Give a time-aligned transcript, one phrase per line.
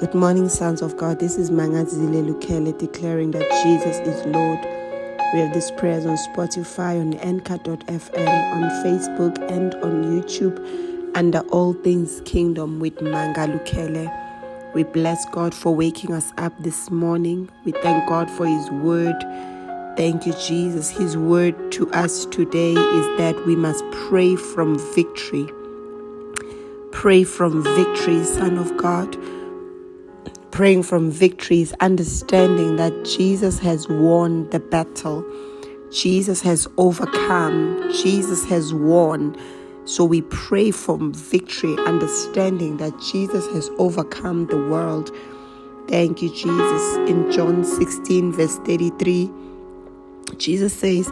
[0.00, 1.18] Good morning, sons of God.
[1.18, 4.58] This is Mangazile Lukele declaring that Jesus is Lord.
[5.34, 10.56] We have these prayers on Spotify, on Anchor.fm, on Facebook, and on YouTube
[11.14, 14.10] under All Things Kingdom with Manga Lukele.
[14.74, 17.50] We bless God for waking us up this morning.
[17.66, 19.20] We thank God for His word.
[19.98, 20.88] Thank you, Jesus.
[20.88, 25.46] His word to us today is that we must pray from victory.
[26.90, 29.14] Pray from victory, Son of God
[30.60, 35.24] praying from victories, understanding that Jesus has won the battle.
[35.90, 37.90] Jesus has overcome.
[37.94, 39.34] Jesus has won.
[39.86, 45.10] So we pray from victory, understanding that Jesus has overcome the world.
[45.88, 46.96] Thank you, Jesus.
[47.08, 49.30] In John 16, verse 33,
[50.36, 51.10] Jesus says,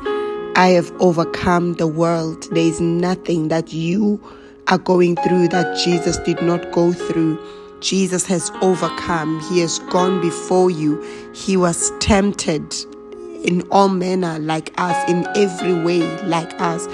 [0.57, 2.47] I have overcome the world.
[2.51, 4.23] There is nothing that you
[4.67, 7.39] are going through that Jesus did not go through.
[7.81, 9.41] Jesus has overcome.
[9.51, 11.01] He has gone before you.
[11.33, 12.75] He was tempted
[13.45, 16.87] in all manner like us, in every way like us.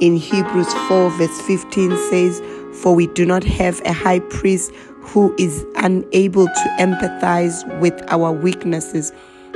[0.00, 2.42] In Hebrews 4, verse 15 says,
[2.82, 8.32] For we do not have a high priest who is unable to empathize with our
[8.32, 9.12] weaknesses,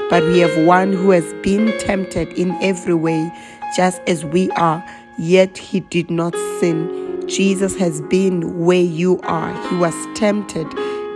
[0.08, 3.30] but we have one who has been tempted in every way,
[3.76, 4.84] just as we are,
[5.18, 6.99] yet he did not sin.
[7.30, 9.52] Jesus has been where you are.
[9.68, 10.66] He was tempted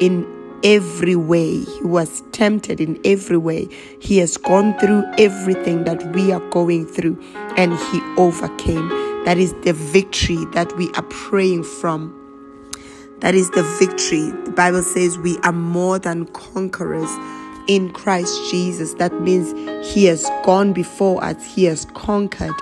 [0.01, 0.25] in
[0.63, 1.65] every way.
[1.65, 3.69] He was tempted in every way.
[4.01, 7.21] He has gone through everything that we are going through
[7.57, 8.89] and he overcame.
[9.25, 12.21] That is the victory that we are praying from.
[13.19, 14.31] That is the victory.
[14.45, 17.11] The Bible says we are more than conquerors
[17.67, 18.95] in Christ Jesus.
[18.95, 19.53] That means
[19.93, 22.55] He has gone before us, He has conquered.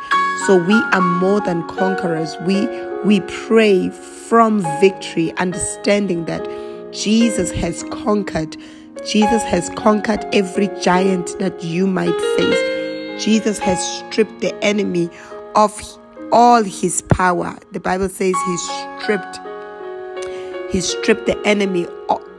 [0.47, 2.37] So we are more than conquerors.
[2.47, 2.67] We
[3.05, 6.47] we pray from victory, understanding that
[6.93, 8.57] Jesus has conquered.
[9.05, 13.25] Jesus has conquered every giant that you might face.
[13.25, 15.11] Jesus has stripped the enemy
[15.55, 15.81] of
[16.31, 17.59] all his power.
[17.73, 18.57] The Bible says he
[19.01, 19.41] stripped
[20.73, 21.87] he stripped the enemy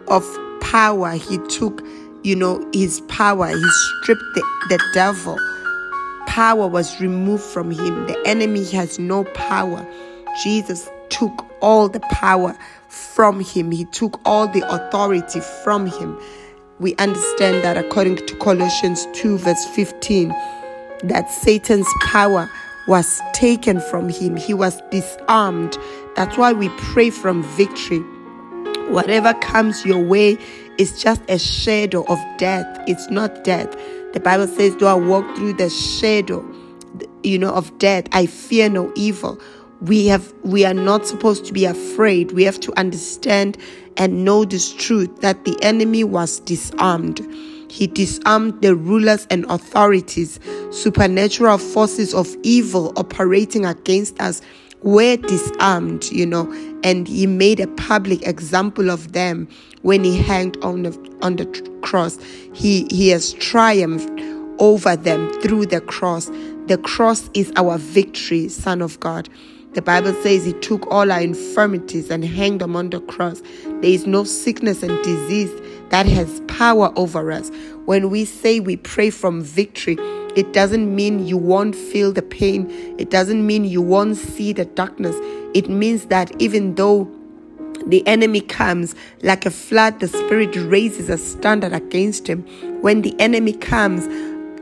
[0.08, 0.26] of
[0.60, 1.12] power.
[1.12, 1.84] He took,
[2.24, 3.48] you know, his power.
[3.48, 3.70] He
[4.02, 5.38] stripped the, the devil.
[6.26, 8.08] Power was removed from him.
[8.08, 9.86] The enemy has no power.
[10.42, 12.58] Jesus took all the power
[12.88, 16.20] from him, he took all the authority from him.
[16.80, 20.30] We understand that according to Colossians 2, verse 15,
[21.04, 22.50] that Satan's power
[22.88, 25.78] was taken from him, he was disarmed.
[26.16, 28.00] That's why we pray from victory.
[28.90, 30.38] Whatever comes your way
[30.78, 33.72] is just a shadow of death, it's not death.
[34.14, 36.46] The Bible says, Do I walk through the shadow,
[37.24, 38.06] you know, of death?
[38.12, 39.40] I fear no evil
[39.84, 42.32] we have we are not supposed to be afraid.
[42.32, 43.58] We have to understand
[43.98, 47.20] and know this truth that the enemy was disarmed.
[47.70, 50.40] He disarmed the rulers and authorities.
[50.72, 54.42] Supernatural forces of evil operating against us
[54.84, 56.52] were disarmed you know
[56.84, 59.48] and he made a public example of them
[59.82, 61.46] when he hanged on the on the
[61.82, 62.18] cross.
[62.54, 64.10] He he has triumphed
[64.60, 66.32] over them through the cross.
[66.68, 69.28] The cross is our victory son of god
[69.74, 73.42] the Bible says he took all our infirmities and hanged them on the cross.
[73.66, 75.52] There is no sickness and disease
[75.90, 77.50] that has power over us.
[77.86, 79.98] When we say we pray from victory,
[80.36, 82.70] it doesn't mean you won't feel the pain.
[82.98, 85.16] It doesn't mean you won't see the darkness.
[85.54, 87.12] It means that even though
[87.88, 92.44] the enemy comes like a flood, the Spirit raises a standard against him.
[92.82, 94.08] When the enemy comes,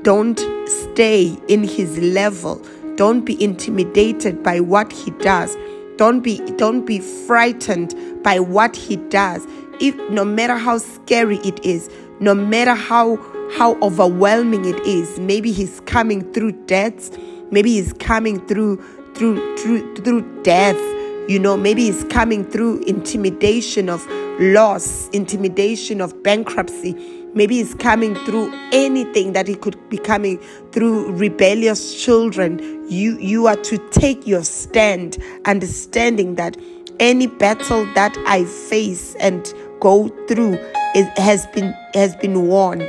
[0.04, 2.66] don't stay in his level
[3.02, 5.58] don't be intimidated by what he does.
[5.98, 9.44] Don't be don't be frightened by what he does.
[9.80, 13.18] If no matter how scary it is, no matter how
[13.58, 17.10] how overwhelming it is, maybe he's coming through deaths,
[17.50, 18.78] maybe he's coming through
[19.16, 20.78] through through through death.
[21.28, 24.06] You know, maybe he's coming through intimidation of
[24.40, 30.38] loss, intimidation of bankruptcy Maybe he's coming through anything that he could be coming
[30.72, 32.60] through rebellious children.
[32.90, 36.58] You you are to take your stand, understanding that
[37.00, 40.60] any battle that I face and go through
[40.94, 42.82] it has been has been won.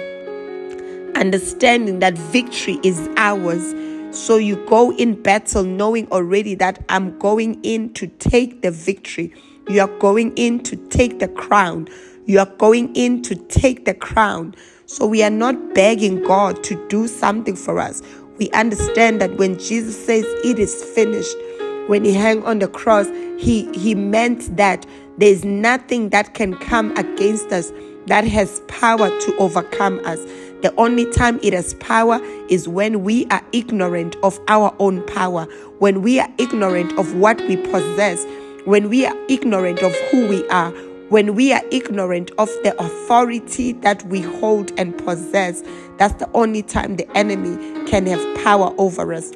[1.14, 3.74] Understanding that victory is ours.
[4.10, 9.32] So you go in battle knowing already that I'm going in to take the victory.
[9.68, 11.88] You are going in to take the crown.
[12.26, 14.54] You are going in to take the crown.
[14.86, 18.02] So we are not begging God to do something for us.
[18.38, 21.36] We understand that when Jesus says it is finished,
[21.88, 23.08] when he hung on the cross,
[23.38, 24.86] he, he meant that
[25.19, 27.72] there's nothing that can come against us.
[28.06, 30.19] that has power to overcome us.
[30.62, 35.44] The only time it has power is when we are ignorant of our own power,
[35.78, 38.24] when we are ignorant of what we possess,
[38.64, 40.72] when we are ignorant of who we are,
[41.12, 45.62] when we are ignorant of the authority that we hold and possess.
[45.98, 49.30] That's the only time the enemy can have power over us.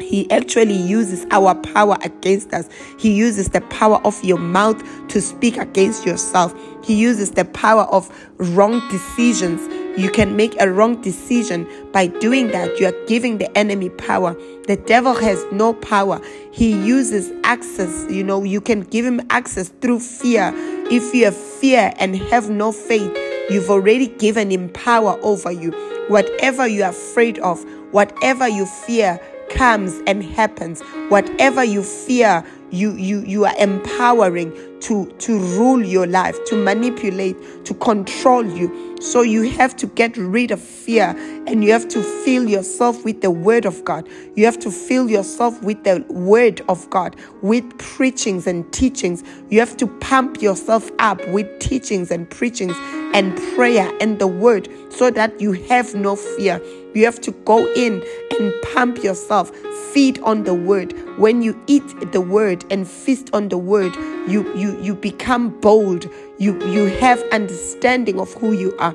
[0.00, 2.70] He actually uses our power against us.
[2.98, 6.54] He uses the power of your mouth to speak against yourself.
[6.82, 8.08] He uses the power of
[8.38, 9.60] wrong decisions
[9.96, 12.78] you can make a wrong decision by doing that.
[12.78, 14.34] You are giving the enemy power.
[14.66, 16.20] The devil has no power.
[16.52, 18.06] He uses access.
[18.10, 20.52] You know, you can give him access through fear.
[20.90, 23.16] If you have fear and have no faith,
[23.50, 25.72] you've already given him power over you.
[26.08, 29.20] Whatever you are afraid of, whatever you fear,
[29.50, 30.80] comes and happens.
[31.08, 37.36] Whatever you fear, you you you are empowering to to rule your life to manipulate
[37.64, 38.96] to control you.
[39.00, 41.14] So you have to get rid of fear
[41.46, 44.08] and you have to fill yourself with the word of god.
[44.34, 49.22] You have to fill yourself with the word of god with preachings and teachings.
[49.48, 52.76] You have to pump yourself up with teachings and preachings
[53.14, 56.60] and prayer and the word so that you have no fear
[56.94, 58.02] you have to go in
[58.38, 59.54] and pump yourself,
[59.92, 60.94] feed on the word.
[61.18, 63.94] When you eat the word and feast on the word,
[64.28, 66.08] you you you become bold.
[66.38, 68.94] You you have understanding of who you are.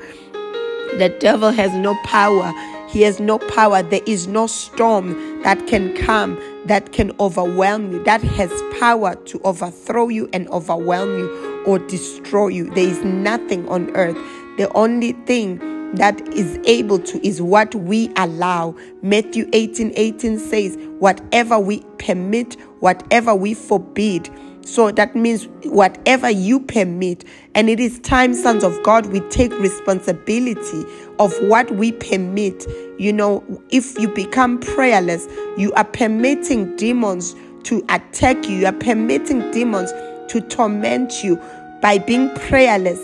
[0.97, 2.53] The devil has no power.
[2.87, 3.83] He has no power.
[3.83, 9.39] There is no storm that can come that can overwhelm you, that has power to
[9.43, 12.69] overthrow you and overwhelm you or destroy you.
[12.71, 14.17] There is nothing on earth.
[14.57, 15.59] The only thing
[15.97, 18.75] that is able to is what we allow.
[19.01, 24.29] Matthew 18 18 says, Whatever we permit, whatever we forbid.
[24.65, 27.23] So that means whatever you permit.
[27.53, 30.83] And it is time, sons of God, we take responsibility
[31.19, 32.65] of what we permit.
[32.97, 38.73] You know, if you become prayerless, you are permitting demons to attack you, you are
[38.73, 39.91] permitting demons
[40.29, 41.37] to torment you
[41.81, 42.99] by being prayerless.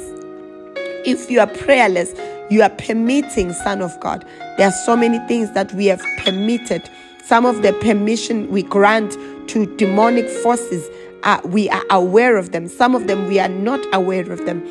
[1.05, 2.13] If you are prayerless,
[2.49, 4.25] you are permitting, Son of God.
[4.57, 6.89] There are so many things that we have permitted.
[7.23, 9.17] Some of the permission we grant
[9.49, 10.87] to demonic forces,
[11.23, 12.67] uh, we are aware of them.
[12.67, 14.61] Some of them we are not aware of them.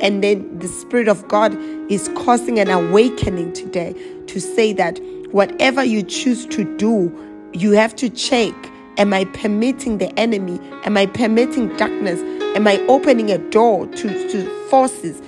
[0.00, 1.56] And then the Spirit of God
[1.90, 3.94] is causing an awakening today
[4.26, 4.98] to say that
[5.30, 7.10] whatever you choose to do,
[7.52, 8.54] you have to check
[9.00, 10.60] Am I permitting the enemy?
[10.84, 12.20] Am I permitting darkness?
[12.54, 15.22] Am I opening a door to, to forces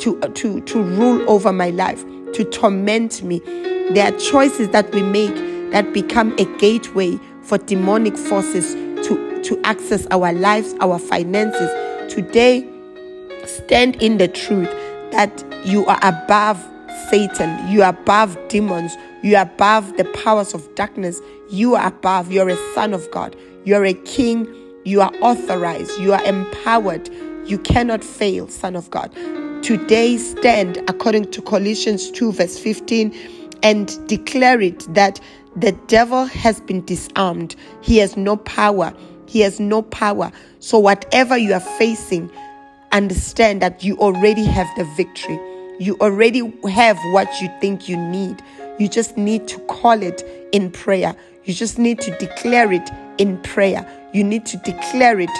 [0.00, 3.40] to, uh, to, to rule over my life, to torment me.
[3.90, 5.34] There are choices that we make
[5.72, 8.74] that become a gateway for demonic forces
[9.06, 11.70] to, to access our lives, our finances.
[12.12, 12.68] Today,
[13.46, 14.70] stand in the truth
[15.12, 16.64] that you are above
[17.08, 18.92] Satan, you are above demons,
[19.22, 23.36] you are above the powers of darkness, you are above, you're a son of God,
[23.64, 24.46] you're a king,
[24.84, 27.08] you are authorized, you are empowered,
[27.44, 29.14] you cannot fail, son of God
[29.62, 33.14] today stand according to Colossians 2, verse 15,
[33.62, 35.20] and declare it that
[35.56, 37.56] the devil has been disarmed.
[37.80, 38.94] He has no power.
[39.26, 40.32] He has no power.
[40.60, 42.30] So, whatever you are facing,
[42.92, 45.38] understand that you already have the victory.
[45.78, 48.42] You already have what you think you need.
[48.78, 51.14] You just need to call it in prayer.
[51.44, 52.88] You just need to declare it
[53.18, 53.86] in prayer.
[54.12, 55.30] You need to declare it.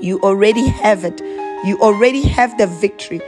[0.00, 1.20] You already have it.
[1.64, 3.20] You already have the victory.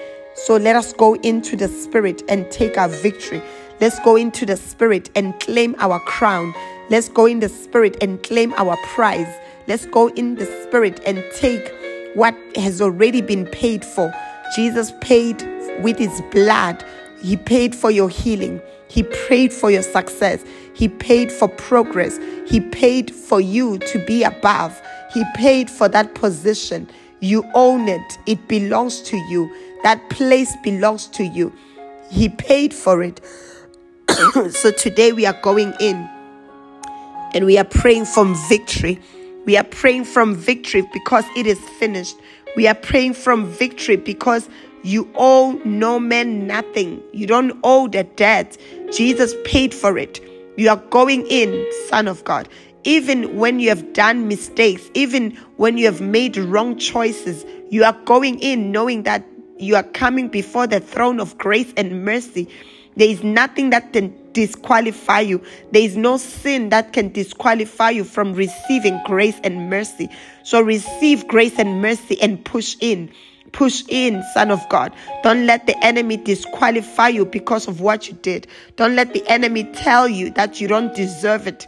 [0.44, 3.42] So let us go into the Spirit and take our victory.
[3.80, 6.54] Let's go into the Spirit and claim our crown.
[6.90, 9.34] Let's go in the Spirit and claim our prize.
[9.66, 11.72] Let's go in the Spirit and take
[12.14, 14.12] what has already been paid for.
[14.54, 15.42] Jesus paid
[15.82, 16.84] with his blood.
[17.22, 18.60] He paid for your healing.
[18.88, 20.44] He prayed for your success.
[20.74, 22.18] He paid for progress.
[22.46, 24.80] He paid for you to be above.
[25.12, 26.88] He paid for that position.
[27.20, 29.50] You own it, it belongs to you.
[29.82, 31.52] That place belongs to you.
[32.10, 33.20] He paid for it.
[34.50, 35.96] so today we are going in
[37.34, 39.00] and we are praying from victory.
[39.44, 42.16] We are praying from victory because it is finished.
[42.56, 44.48] We are praying from victory because
[44.82, 47.02] you owe no man nothing.
[47.12, 48.56] You don't owe the debt.
[48.92, 50.20] Jesus paid for it.
[50.56, 52.48] You are going in, Son of God
[52.86, 57.92] even when you have done mistakes, even when you have made wrong choices, you are
[58.04, 59.26] going in knowing that
[59.58, 62.48] you are coming before the throne of grace and mercy.
[62.96, 65.42] There is nothing that can disqualify you.
[65.70, 70.08] There is no sin that can disqualify you from receiving grace and mercy.
[70.44, 73.12] So receive grace and mercy and push in
[73.56, 74.92] Push in, son of God.
[75.22, 78.46] Don't let the enemy disqualify you because of what you did.
[78.76, 81.66] Don't let the enemy tell you that you don't deserve it.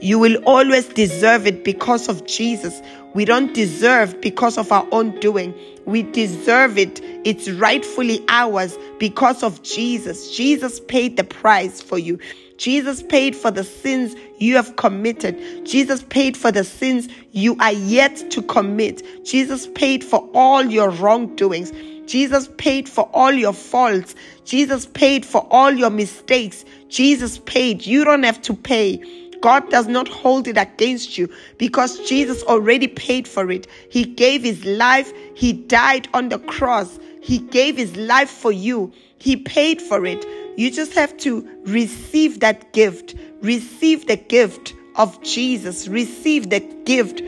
[0.00, 2.80] You will always deserve it because of Jesus.
[3.14, 5.54] We don't deserve because of our own doing.
[5.86, 7.00] We deserve it.
[7.24, 10.36] It's rightfully ours because of Jesus.
[10.36, 12.18] Jesus paid the price for you.
[12.58, 15.64] Jesus paid for the sins you have committed.
[15.64, 19.02] Jesus paid for the sins you are yet to commit.
[19.24, 21.72] Jesus paid for all your wrongdoings.
[22.06, 24.14] Jesus paid for all your faults.
[24.44, 26.64] Jesus paid for all your mistakes.
[26.88, 27.86] Jesus paid.
[27.86, 29.27] You don't have to pay.
[29.40, 31.28] God does not hold it against you
[31.58, 33.66] because Jesus already paid for it.
[33.90, 35.12] He gave his life.
[35.34, 36.98] He died on the cross.
[37.22, 38.92] He gave his life for you.
[39.18, 40.24] He paid for it.
[40.56, 43.14] You just have to receive that gift.
[43.42, 45.88] Receive the gift of Jesus.
[45.88, 47.22] Receive the gift.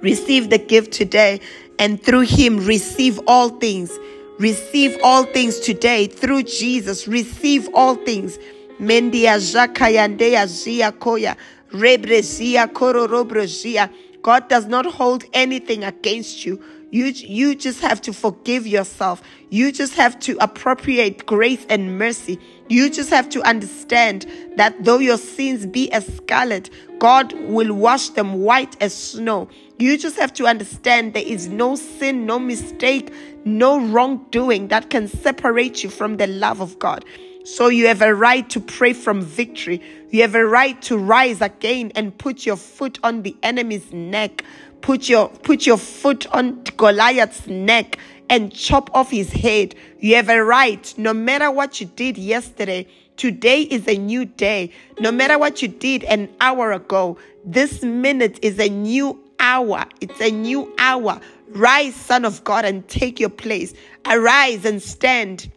[0.00, 1.40] Receive the gift today.
[1.78, 3.98] And through him, receive all things.
[4.38, 7.06] Receive all things today through Jesus.
[7.08, 8.38] Receive all things.
[8.78, 11.36] Mendia Zakayandea Zia Koya.
[11.72, 13.92] Rebrezia Kororobrezia.
[14.22, 16.62] God does not hold anything against you.
[16.90, 19.20] You, you just have to forgive yourself.
[19.50, 22.38] You just have to appropriate grace and mercy.
[22.68, 28.10] You just have to understand that though your sins be as scarlet, God will wash
[28.10, 29.48] them white as snow.
[29.78, 33.12] You just have to understand there is no sin, no mistake,
[33.44, 37.04] no wrongdoing that can separate you from the love of God.
[37.46, 39.80] So you have a right to pray from victory.
[40.10, 44.42] You have a right to rise again and put your foot on the enemy's neck.
[44.80, 47.98] Put your put your foot on Goliath's neck
[48.28, 49.76] and chop off his head.
[50.00, 52.88] You have a right, no matter what you did yesterday.
[53.16, 54.72] Today is a new day.
[54.98, 59.84] No matter what you did an hour ago, this minute is a new hour.
[60.00, 61.20] It's a new hour.
[61.50, 63.72] Rise, Son of God, and take your place.
[64.04, 65.48] Arise and stand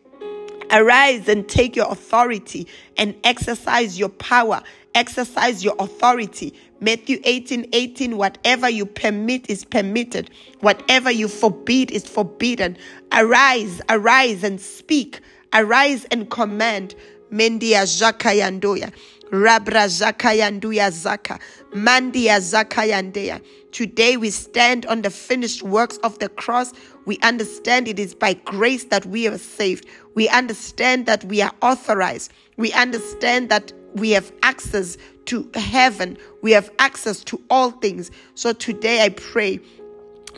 [0.72, 4.62] Arise and take your authority and exercise your power,
[4.94, 6.54] exercise your authority.
[6.80, 10.30] Matthew 18 18, whatever you permit is permitted,
[10.62, 12.78] whatever you forbid is forbidden.
[13.12, 15.20] Arise, arise and speak,
[15.54, 16.96] arise and command.
[17.32, 18.92] Mendia Zakayandoya.
[19.32, 21.40] Rabra Zakayanduya Zaka.
[21.72, 23.42] Mandia Zakayandea.
[23.72, 26.74] Today we stand on the finished works of the cross.
[27.10, 29.88] We understand it is by grace that we are saved.
[30.14, 32.32] We understand that we are authorized.
[32.56, 36.20] We understand that we have access to heaven.
[36.44, 38.12] We have access to all things.
[38.36, 39.60] So today I pray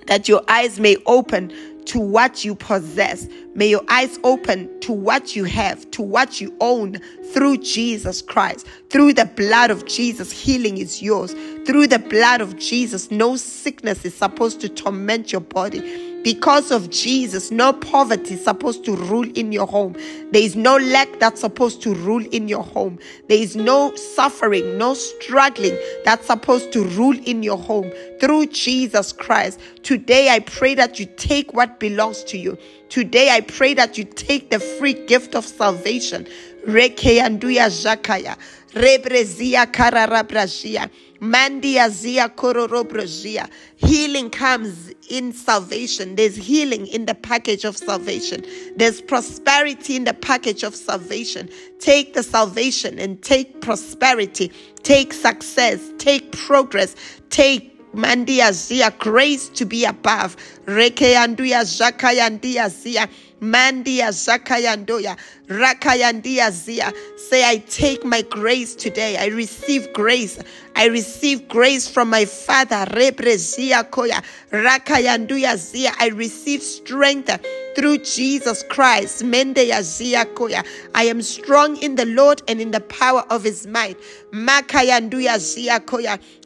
[0.08, 1.52] that your eyes may open
[1.88, 3.28] to what you possess.
[3.54, 7.00] May your eyes open to what you have, to what you own
[7.34, 8.66] through Jesus Christ.
[8.90, 11.34] Through the blood of Jesus, healing is yours.
[11.66, 16.12] Through the blood of Jesus, no sickness is supposed to torment your body.
[16.24, 19.94] Because of Jesus, no poverty is supposed to rule in your home.
[20.32, 23.00] There is no lack that's supposed to rule in your home.
[23.28, 27.92] There is no suffering, no struggling that's supposed to rule in your home.
[28.20, 32.56] Through Jesus Christ, today I pray that you take what belongs to you.
[32.92, 36.28] Today I pray that you take the free gift of salvation.
[36.68, 38.38] Reke anduya zakaya.
[38.74, 40.90] Rebrezia kararabrazia.
[41.22, 43.50] Mandia zia kororobrozia.
[43.78, 46.18] Healing comes in salvation.
[46.18, 48.44] There's healing in the package of salvation.
[48.76, 51.48] There's prosperity in the package of salvation.
[51.80, 54.52] Take the salvation and take prosperity.
[54.84, 55.80] Take success.
[55.98, 56.96] Take progress.
[57.30, 60.36] Take Mandia zia grace to be above.
[60.66, 63.08] Reke anduya zakayandia zia.
[63.42, 65.18] Mandia Zakayandoya,
[65.48, 66.94] Rakayandia Zia.
[67.18, 69.18] Say, I take my grace today.
[69.18, 70.38] I receive grace.
[70.76, 72.86] I receive grace from my Father.
[72.92, 75.92] Rebrezia Koya, Rakayanduya Zia.
[76.00, 77.32] I receive strength
[77.76, 79.24] through Jesus Christ.
[79.24, 83.98] I am strong in the Lord and in the power of his might.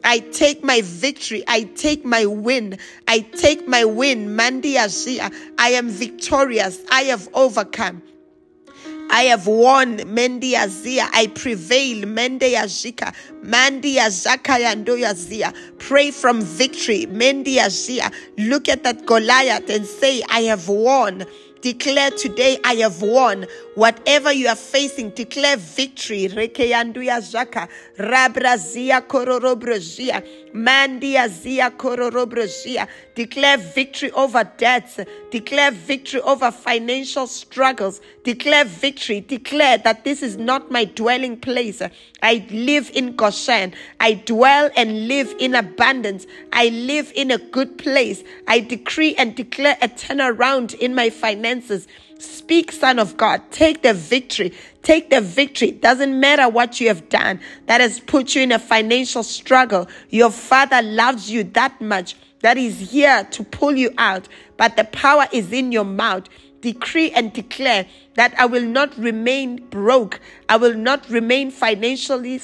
[0.04, 1.44] I take my victory.
[1.46, 2.78] I take my win.
[3.08, 4.36] I take my win.
[4.38, 6.82] I am victorious.
[6.90, 8.02] I have overcome.
[9.10, 11.08] I have won Mendia Zia.
[11.12, 12.04] I prevail.
[12.04, 13.14] Mendia Zika.
[13.42, 15.52] Mandia Zakayandoya Zia.
[15.78, 17.06] Pray from victory.
[17.06, 18.10] Mendia Zia.
[18.38, 21.24] Look at that Goliath and say, I have won.
[21.62, 23.46] Declare today, I have won.
[23.76, 26.28] Whatever you are facing, declare victory.
[26.28, 27.68] Rekeyanduya Zaka.
[27.98, 30.26] Rabrazia kororobrozia.
[30.54, 32.88] Mandia Zia kororobrozia.
[33.14, 34.98] Declare victory over debts.
[35.30, 38.00] Declare victory over financial struggles.
[38.24, 39.20] Declare victory.
[39.20, 41.82] Declare that this is not my dwelling place.
[42.22, 43.74] I live in Goshen.
[44.00, 46.26] I dwell and live in abundance.
[46.50, 48.24] I live in a good place.
[48.48, 51.86] I decree and declare a turnaround in my finances.
[52.18, 53.42] Speak, Son of God.
[53.50, 54.54] Take the victory.
[54.82, 55.72] Take the victory.
[55.72, 59.88] Doesn't matter what you have done that has put you in a financial struggle.
[60.10, 64.84] Your Father loves you that much that is here to pull you out, but the
[64.84, 66.28] power is in your mouth.
[66.60, 70.20] Decree and declare that I will not remain broke.
[70.48, 72.40] I will not remain financially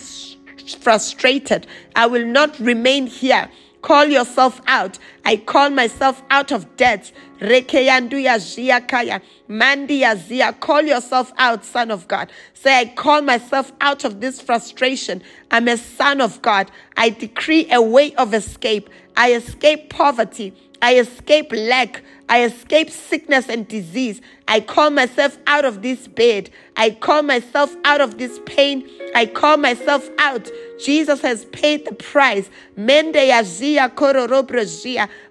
[0.80, 1.66] frustrated.
[1.96, 3.48] I will not remain here.
[3.82, 4.98] Call yourself out.
[5.24, 7.10] I call myself out of debt.
[7.40, 9.20] Rekeyanduya ziakaya.
[9.48, 10.52] Mandia zia.
[10.52, 12.30] Call yourself out, son of God.
[12.54, 15.22] Say, I call myself out of this frustration.
[15.50, 16.70] I'm a son of God.
[16.96, 18.88] I decree a way of escape.
[19.16, 20.54] I escape poverty.
[20.80, 22.02] I escape lack.
[22.32, 24.22] I escape sickness and disease.
[24.48, 26.48] I call myself out of this bed.
[26.78, 28.88] I call myself out of this pain.
[29.14, 30.50] I call myself out.
[30.82, 32.48] Jesus has paid the price.
[32.74, 33.16] Mende.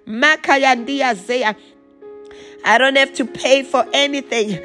[0.08, 1.56] Makayandia.
[2.64, 4.60] I don't have to pay for anything.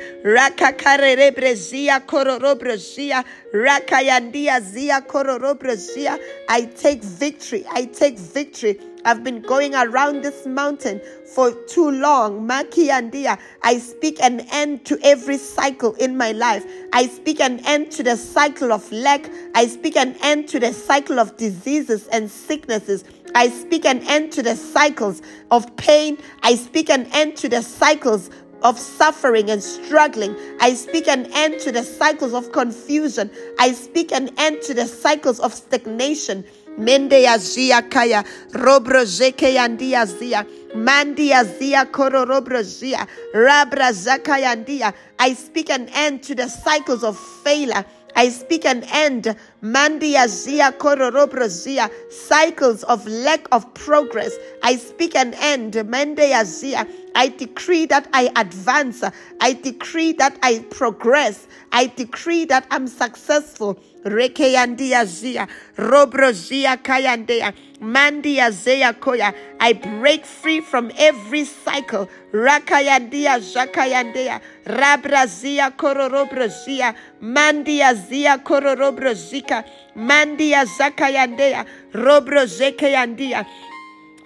[5.76, 6.18] Zia.
[6.48, 7.64] I take victory.
[7.72, 8.78] I take victory.
[9.06, 11.00] I've been going around this mountain
[11.32, 12.50] for too long.
[12.50, 16.66] I speak an end to every cycle in my life.
[16.92, 19.30] I speak an end to the cycle of lack.
[19.54, 23.04] I speak an end to the cycle of diseases and sicknesses.
[23.36, 26.18] I speak an end to the cycles of pain.
[26.42, 28.30] I speak an end to the cycles
[28.62, 30.34] of suffering and struggling.
[30.60, 33.30] I speak an end to the cycles of confusion.
[33.60, 36.44] I speak an end to the cycles of stagnation.
[36.76, 44.36] Mende ya zia kaya, robro zeke yandia zia, mandia zia koro robro zia, rabra zaka
[44.44, 44.92] yandia.
[45.20, 47.84] I speak an end to the cycles of failure.
[48.18, 54.34] I speak an end, mandia zia kororobro zia, cycles of lack of progress.
[54.62, 56.88] I speak an end, mandia zia.
[57.16, 59.02] I decree that I advance.
[59.40, 61.46] I decree that I progress.
[61.72, 63.80] I decree that I'm successful.
[64.04, 69.34] Rekeyandia zia, robro zia kayandea, mandia zea koya.
[69.58, 72.08] I break free from every cycle.
[72.32, 79.64] Rakayandia zakayandea, rabrazia kororobro zia, mandia zia kororobro zika,
[79.96, 83.44] mandia zakayandea, robro zekeyandia.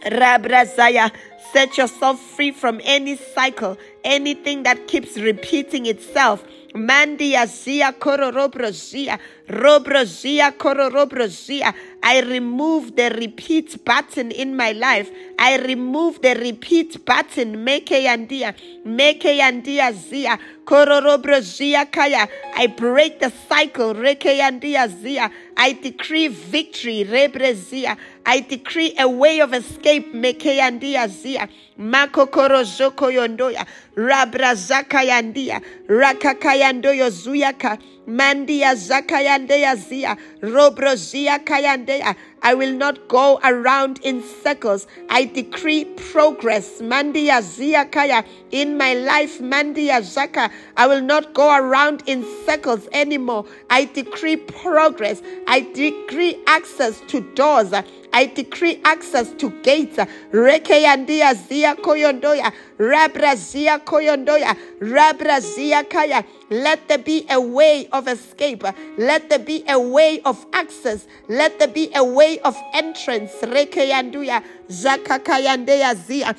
[0.03, 1.11] Rabrazaya,
[1.53, 6.45] set yourself free from any cycle, anything that keeps repeating itself.
[6.75, 11.75] Mandia zia kororobrozia, robrozia kororobrozia.
[12.03, 15.11] I remove the repeat button in my life.
[15.39, 17.65] I remove the repeat button.
[17.65, 18.55] Meke yandia,
[18.87, 22.29] meke yandia zia, kororobrozia kaya.
[22.57, 23.95] I break the cycle.
[23.95, 25.31] Reke yandia zia.
[25.57, 27.05] I decree victory.
[27.05, 27.97] Rebrezia.
[28.25, 30.15] I decree a way of escape.
[30.15, 31.49] Meke yandia zia.
[31.81, 33.65] Makokoro zoko yondoya.
[33.97, 35.61] Rabrazaka yandia.
[35.89, 37.79] Rakakayandoyo zuyaka.
[38.07, 40.17] Mandia zakayandeya zia.
[40.43, 42.15] Robrozia kayandea.
[42.43, 44.87] I will not go around in circles.
[45.09, 46.81] I decree progress.
[46.83, 48.25] Mandia zia kaya.
[48.51, 50.51] In my life, Mandia zaka.
[50.77, 53.47] I will not go around in circles anymore.
[53.71, 55.23] I decree progress.
[55.47, 57.73] I decree access to doors.
[58.13, 59.97] I decree access to gates.
[60.33, 62.53] Rekeyandia zia koyondoya.
[62.79, 64.57] Rabra zia koyondoya.
[64.81, 66.25] Rabra zia kaya.
[66.51, 68.65] Let there be a way of escape.
[68.99, 71.07] Let there be a way of access.
[71.29, 73.33] Let there be a way of entrance.
[73.43, 74.43] Rekeyanduya.
[74.69, 76.35] Zakakayandeya zia.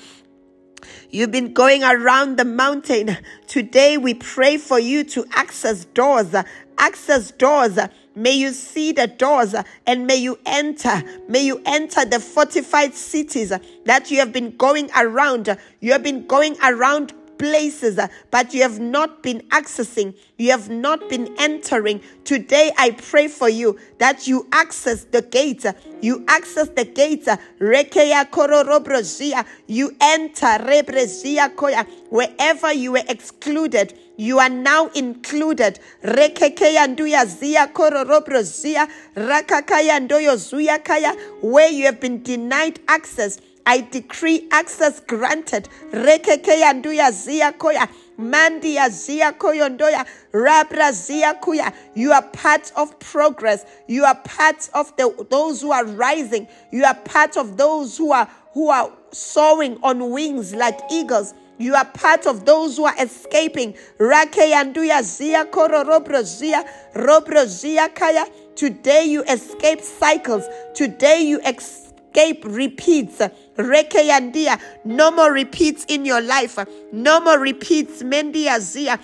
[1.10, 3.18] You've been going around the mountain.
[3.48, 6.34] Today we pray for you to access doors.
[6.78, 7.78] Access doors.
[8.16, 9.56] May you see the doors
[9.88, 11.02] and may you enter.
[11.28, 13.54] May you enter the fortified cities
[13.86, 15.58] that you have been going around.
[15.80, 20.70] You have been going around places, uh, but you have not been accessing, you have
[20.70, 22.00] not been entering.
[22.24, 27.28] Today, I pray for you that you access the gate, uh, you access the gate,
[27.28, 33.98] uh, rekeya kororobrozia, you enter koya, wherever you were excluded.
[34.18, 35.80] You are now included.
[36.04, 43.40] Rekekeya nduya zia kororobrozia, rakakaya ndoyo zuya kaya, where you have been denied access.
[43.66, 45.70] I decree access granted.
[45.92, 47.88] Rekeke yanduya zia koya.
[48.18, 50.06] Mandi zia koyondoya.
[50.32, 51.74] Rabra zia kuya.
[51.96, 53.66] You are part of progress.
[53.88, 56.48] You are part of the those who are rising.
[56.72, 61.34] You are part of those who are who are soaring on wings like eagles.
[61.58, 63.76] You are part of those who are escaping.
[64.00, 68.26] Rakeyanduya zia koro kororobrozia robrozia kaya.
[68.56, 70.46] Today you escape cycles.
[70.74, 73.20] Today you escape repeats.
[73.58, 74.60] Rekeyandia.
[74.86, 76.58] No more repeats in your life.
[76.92, 78.04] No more repeats.
[78.04, 79.00] Mendia zia.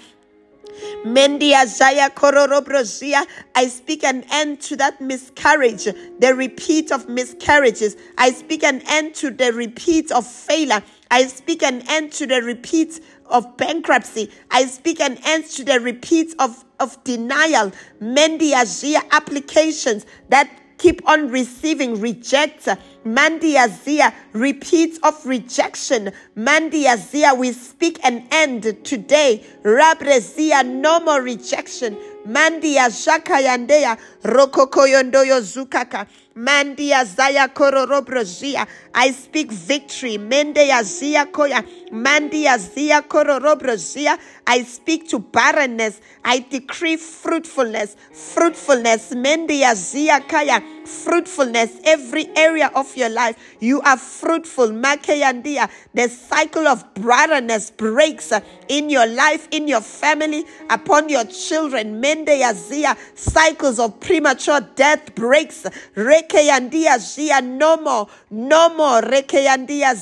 [1.06, 3.26] Mendia Zaya Kororobrozia.
[3.56, 7.96] I speak an end to that miscarriage, the repeat of miscarriages.
[8.18, 10.84] I speak an end to the repeat of failure.
[11.10, 14.32] I speak an end to the repeat of bankruptcy.
[14.52, 17.72] I speak an end to the repeat of, of denial.
[18.02, 22.68] Mendia Zia applications that keep on receiving reject.
[23.06, 26.12] Mandiazia, repeats of rejection.
[26.36, 29.46] Mandiazia, we speak an end today.
[29.64, 31.98] Rabrezia, no more rejection.
[32.28, 36.08] Mandia Jakayandea, Rokokoyondoyo Zukaka.
[36.36, 38.68] Mandia Zaya Kororobrozia.
[38.94, 40.18] I speak victory.
[40.18, 41.66] Mendea Zia Koya.
[41.92, 44.20] Mandia Zia Kororobrozia.
[44.46, 46.00] I speak to barrenness.
[46.24, 47.96] I decree fruitfulness.
[48.12, 49.14] Fruitfulness.
[49.14, 50.62] Mendia Zia Kaya.
[50.88, 51.80] Fruitfulness.
[51.84, 53.36] Every area of your life.
[53.60, 54.70] You are fruitful.
[54.70, 55.70] Makeyandia.
[55.94, 62.02] The cycle of barrenness breaks uh, in your life, in your family, upon your children.
[62.02, 62.96] Mendia Zia.
[63.16, 65.64] Cycles of premature death breaks.
[65.96, 67.44] Rekeyandia.
[67.44, 68.08] No more.
[68.32, 69.02] No more.
[69.02, 69.96] Rekeyandia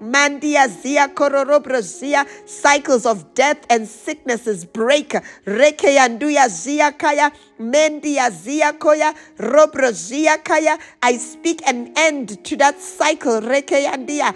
[0.00, 2.26] Mandia Zia Kororobrozia.
[2.46, 5.10] Cycles of death and sicknesses break.
[5.46, 7.32] Rekeyanduya Zia Kaya.
[7.60, 9.14] Mendia Zia Koya.
[9.38, 10.78] Robrozia Kaya.
[11.02, 13.40] I speak an end to that cycle.
[13.40, 14.34] Rebrezia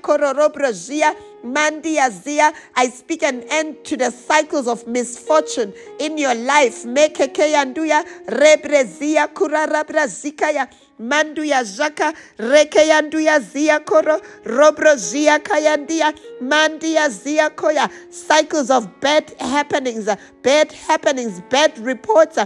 [0.00, 0.74] Kororobrozia.
[0.74, 6.84] Mandia Zia, I speak an end to the cycles of misfortune in your life.
[6.84, 10.68] Mekekeyanduya, Rebrezia Kurarabrazikaya.
[11.00, 17.90] Manduya Zaka, Rekeyanduya Zia Koro, Robro Zia Kayandia, Mandia Zia Koya.
[18.12, 20.08] Cycles of bad happenings,
[20.42, 22.38] bad happenings, bad reports,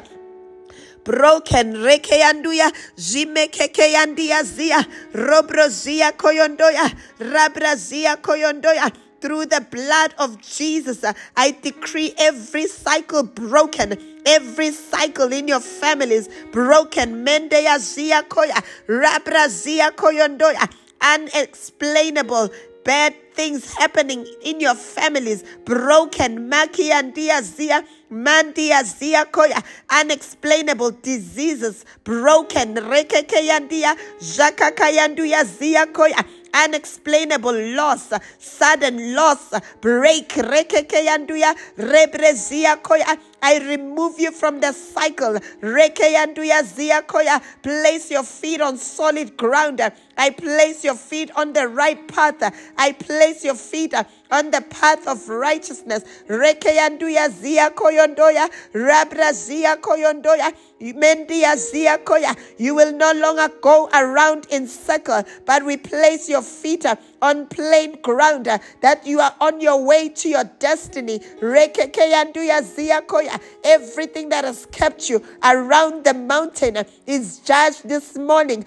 [1.08, 11.04] broken reke rekeyanduya zimekekeyandia zia robrozia koyondoya rabrazia koyondoya through the blood of Jesus,
[11.36, 17.24] I decree every cycle broken, every cycle in your families broken.
[17.24, 20.70] Mendeya zia koya, rabra zia koyondoya,
[21.02, 22.50] unexplainable
[22.88, 26.48] bad things happening in your families broken.
[26.50, 27.84] Maki and zia.
[28.10, 29.62] Mandia zia koya,
[30.00, 32.74] unexplainable diseases broken.
[32.76, 36.24] Rekekeyandia, Jakakayanduya zia koya,
[36.64, 40.30] unexplainable loss, sudden loss, break.
[40.30, 43.18] Rekekeyanduya, Rebrezia koya.
[43.42, 45.38] I remove you from the cycle.
[47.62, 49.80] Place your feet on solid ground.
[50.16, 52.42] I place your feet on the right path.
[52.76, 53.94] I place your feet
[54.30, 56.04] on the path of righteousness.
[56.28, 62.36] Rekeyanduya zia koyondoya, rabra zia koyondoya, mendia zia koya.
[62.58, 66.84] You will no longer go around in circle, but we place your feet
[67.22, 71.20] on plain ground that you are on your way to your destiny.
[71.40, 73.27] Rekeyanduya zia koya.
[73.28, 78.64] Uh, everything that has kept you around the mountain is judged this morning.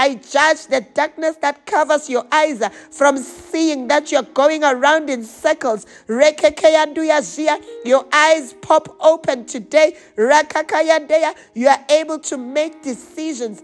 [0.00, 5.10] I judge the darkness that covers your eyes uh, from seeing that you're going around
[5.10, 5.86] in circles.
[6.08, 9.96] Your eyes pop open today.
[10.16, 13.62] You are able to make decisions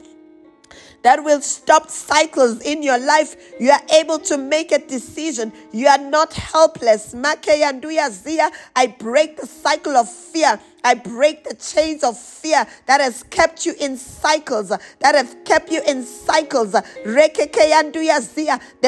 [1.05, 3.37] that will stop cycles in your life.
[3.61, 5.53] You are able to make a decision.
[5.71, 7.15] You are not helpless.
[7.15, 10.59] I break the cycle of fear.
[10.85, 15.71] I break the chains of fear that has kept you in cycles, that have kept
[15.71, 16.73] you in cycles.
[16.73, 16.83] The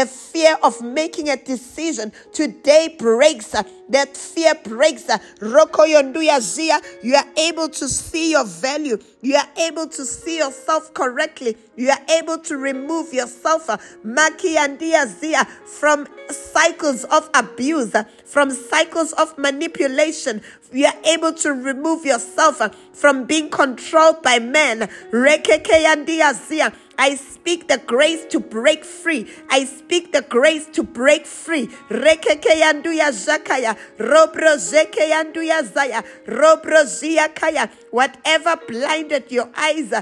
[0.06, 3.54] fear of making a decision today breaks.
[3.88, 5.08] That fear breaks.
[7.02, 8.98] You are able to see your value.
[9.22, 11.56] You are able to see yourself correctly.
[11.76, 13.70] You are able to remove yourself
[15.66, 20.42] from cycles of abuse, from cycles of manipulation.
[20.72, 22.60] You are able to remove yourself
[22.92, 24.88] from being controlled by men.
[25.12, 26.72] Rekeke.
[26.98, 29.30] I speak the grace to break free.
[29.50, 31.68] I speak the grace to break free.
[31.88, 33.76] Rekekeyanduya zakaya.
[33.98, 36.02] Robro zekeyanduya zaya.
[36.26, 37.70] Robro ziakaya.
[37.90, 39.92] Whatever blinded your eyes,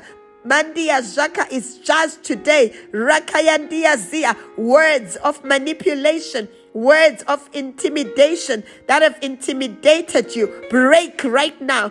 [0.46, 2.74] Mandia Zaka is judged today.
[2.92, 4.36] Rakayandia Zia.
[4.58, 11.90] Words of manipulation words of intimidation that have intimidated you, break right now.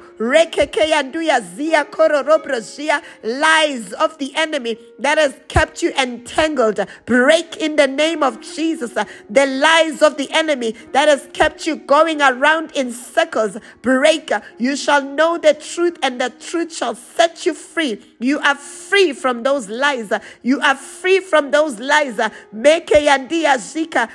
[3.23, 8.95] Lies of the enemy that has kept you entangled, break in the name of Jesus.
[8.95, 14.31] Uh, the lies of the enemy that has kept you going around in circles, break.
[14.31, 18.03] Uh, you shall know the truth, and the truth shall set you free.
[18.19, 20.11] You are free from those lies.
[20.11, 22.19] Uh, you are free from those lies.
[22.51, 24.09] Make yandia zika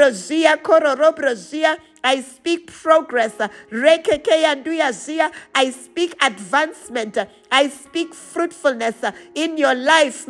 [0.00, 1.76] robrozia koro robrozia.
[2.02, 3.34] I speak progress.
[5.54, 7.18] I speak advancement.
[7.50, 10.26] I speak fruitfulness in your life.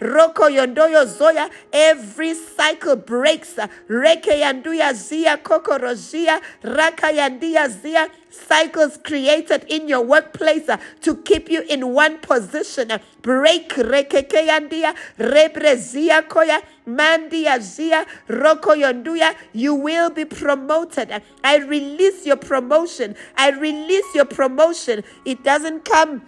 [0.00, 1.50] Roko yondoyo zoya.
[1.72, 3.56] Every cycle breaks.
[3.88, 6.40] Reke yanduya zia koko kokorozia.
[6.62, 12.90] Raka yandia zia cycles created in your workplace uh, to keep you in one position.
[12.90, 19.34] Uh, break rekekeyandia rebrezia koya mandia zia roko yonduya.
[19.52, 21.10] You will be promoted.
[21.10, 23.14] Uh, I release your promotion.
[23.36, 25.04] I release your promotion.
[25.24, 26.22] It doesn't come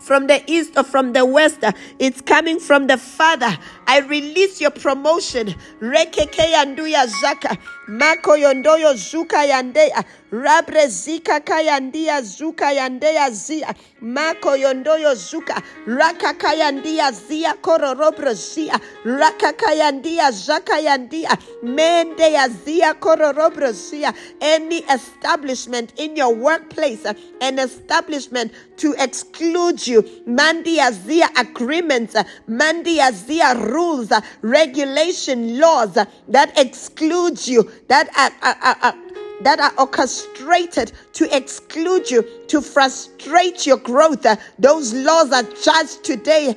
[0.00, 1.58] from the east or from the west.
[1.98, 3.58] It's coming from the Father.
[3.90, 5.54] I release your promotion.
[5.80, 7.56] Rekeke yanduya zaka.
[7.88, 10.04] Mako yondoyo zuka yandea.
[10.30, 13.74] Rabre zika kayandia zuka yandea zia.
[14.02, 15.62] Mako yondoyo zuka.
[15.86, 18.78] Raka kayandia zia kororobro zia.
[19.04, 21.38] Raka kayandia zaka yandia.
[21.62, 24.12] Mende ya zia kororobro zia.
[24.42, 27.06] Any establishment in your workplace,
[27.40, 30.04] an establishment to exclude you.
[30.26, 32.14] Mandi zia agreements.
[32.46, 35.94] Mandi zia rules, uh, regulation, laws
[36.36, 38.96] that exclude you, that are, are, are,
[39.42, 44.24] that are orchestrated to exclude you, to frustrate your growth.
[44.24, 46.54] Uh, those laws are judged today.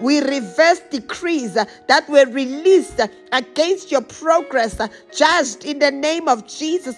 [0.00, 4.78] We reverse decrees uh, that were released uh, against your progress,
[5.16, 6.96] judged in the name of Jesus.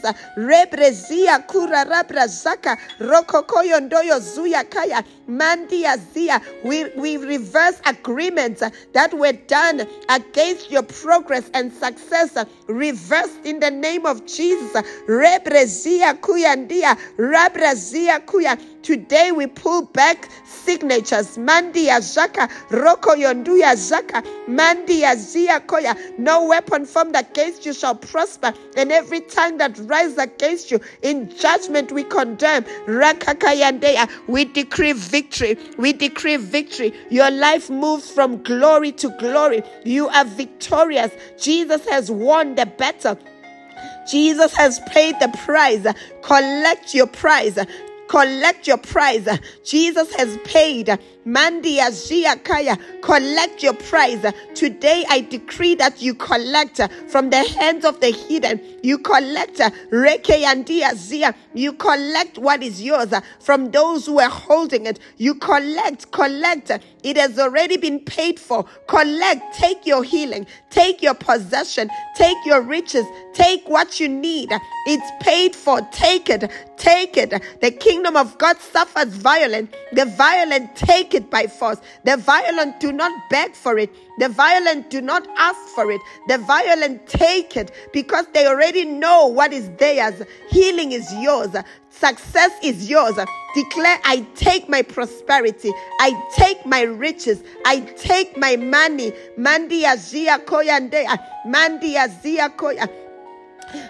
[6.65, 12.37] We, we reverse agreements that were done against your progress and success.
[12.67, 14.73] Reversed in the name of Jesus.
[15.07, 18.59] Rebrezia kuyandia rabrazia kuya.
[18.83, 21.37] Today we pull back signatures.
[21.37, 25.95] Mandi Zaka, Roko Yonduya Zaka, Mandi Zia Koya.
[26.19, 31.29] No weapon formed against you shall prosper, and every tongue that rises against you in
[31.37, 32.65] judgment we condemn.
[32.87, 34.09] Rakakayandeya.
[34.29, 35.59] We decree victory.
[35.77, 36.95] We decree victory.
[37.11, 39.63] Your life moves from glory to glory.
[39.85, 41.13] You are victorious.
[41.39, 43.19] Jesus has won the battle.
[44.11, 45.87] Jesus has paid the price.
[46.23, 47.59] Collect your prize.
[48.09, 49.29] Collect your prize.
[49.65, 50.99] Jesus has paid.
[51.27, 51.91] Mandia
[52.45, 54.25] Kaya, collect your prize.
[54.55, 58.61] Today I decree that you collect from the hands of the hidden.
[58.83, 61.35] You collect Reke Andia Zia.
[61.55, 64.99] You collect what is yours from those who are holding it.
[65.19, 66.71] You collect, collect.
[67.03, 68.65] It has already been paid for.
[68.87, 73.05] Collect, take your healing, take your possession, take your riches,
[73.35, 74.51] take what you need.
[74.87, 75.81] It's paid for.
[75.93, 77.31] Take it, take it.
[77.61, 79.71] The kingdom of God suffers violence.
[79.93, 81.79] The violent take it by force.
[82.05, 83.95] The violent do not beg for it.
[84.19, 86.01] The violent do not ask for it.
[86.29, 90.23] The violent take it because they already know what is theirs.
[90.51, 91.55] Healing is yours.
[91.91, 93.15] Success is yours.
[93.55, 95.73] Declare, I take my prosperity.
[96.01, 97.43] I take my riches.
[97.67, 99.13] I take my money.
[99.37, 100.81] Mandi azia koya
[101.47, 102.89] Mandi azia koya.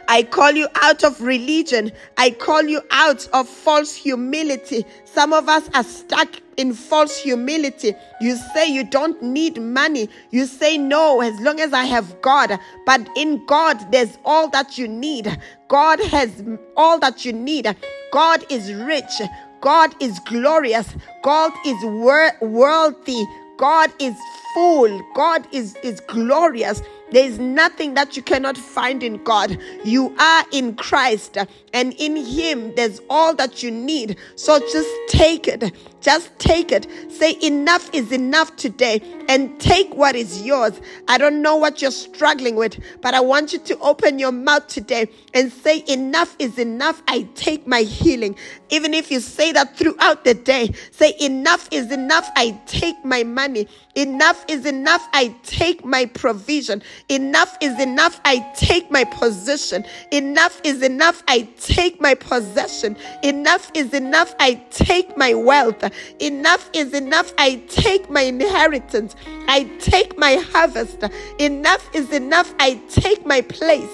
[0.09, 1.93] I call you out of religion.
[2.17, 4.85] I call you out of false humility.
[5.05, 7.95] Some of us are stuck in false humility.
[8.21, 10.09] You say you don't need money.
[10.31, 12.59] You say no, as long as I have God.
[12.87, 15.39] But in God, there's all that you need.
[15.69, 16.43] God has
[16.77, 17.75] all that you need.
[18.13, 19.23] God is rich.
[19.61, 20.95] God is glorious.
[21.23, 23.25] God is wor- worthy.
[23.59, 24.17] God is
[24.55, 25.01] full.
[25.15, 26.83] God is, is glorious.
[27.13, 29.59] There is nothing that you cannot find in God.
[29.85, 31.37] You are in Christ,
[31.73, 34.17] and in Him, there's all that you need.
[34.37, 35.73] So just take it.
[36.01, 36.87] Just take it.
[37.11, 40.81] Say, enough is enough today, and take what is yours.
[41.09, 44.67] I don't know what you're struggling with, but I want you to open your mouth
[44.69, 47.03] today and say, Enough is enough.
[47.09, 48.37] I take my healing.
[48.71, 52.29] Even if you say that throughout the day, say, Enough is enough.
[52.37, 53.69] I take my money.
[53.95, 55.07] Enough is enough.
[55.13, 56.83] I take my provision.
[57.09, 58.21] Enough is enough.
[58.25, 59.85] I take my position.
[60.13, 61.23] Enough is enough.
[61.27, 62.97] I take my possession.
[63.23, 64.35] Enough is enough.
[64.39, 65.83] I take my wealth.
[66.21, 67.33] Enough is enough.
[67.39, 69.17] I take my inheritance.
[69.49, 71.03] I take my harvest.
[71.39, 72.55] Enough is enough.
[72.59, 73.91] I take my place.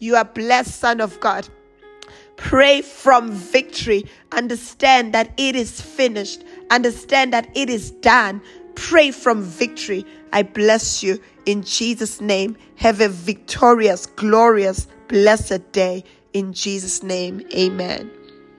[0.00, 1.48] You are blessed, Son of God.
[2.36, 4.04] Pray from victory.
[4.30, 6.44] Understand that it is finished.
[6.70, 8.40] Understand that it is done.
[8.80, 10.06] Pray from victory.
[10.32, 12.56] I bless you in Jesus' name.
[12.76, 16.04] Have a victorious, glorious, blessed day.
[16.32, 18.08] In Jesus' name, amen.